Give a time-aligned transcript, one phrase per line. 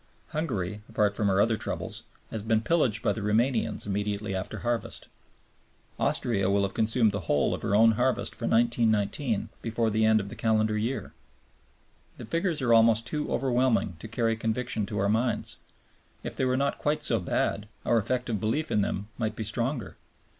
[0.29, 5.07] Hungary, apart from her other troubles, has been pillaged by the Romanians immediately after harvest.
[5.99, 10.19] Austria will have consumed the whole of her own harvest for 1919 before the end
[10.19, 11.13] of the calendar year.
[12.17, 15.57] The figures are almost too overwhelming to carry conviction to our minds;
[16.23, 19.97] if they were not quite so bad, our effective belief in them might be stronger.